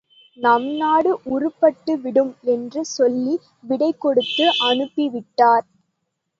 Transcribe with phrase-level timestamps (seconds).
[0.37, 2.33] நம்நாடு உருப்பட்டுவிடும்.
[2.45, 3.35] என்று சொல்லி,
[3.61, 5.65] விடை கொடுத்து அனுப்பிவிட்டார்.